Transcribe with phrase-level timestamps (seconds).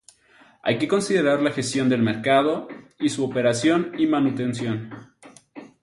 [0.63, 2.67] Hay que considerar la gestión del mercado,
[2.97, 4.89] y su operación y manutención.